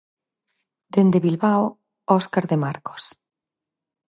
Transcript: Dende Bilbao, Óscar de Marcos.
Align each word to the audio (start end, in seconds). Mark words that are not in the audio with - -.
Dende 0.93 1.19
Bilbao, 1.27 1.63
Óscar 2.19 2.43
de 2.51 2.57
Marcos. 2.63 3.03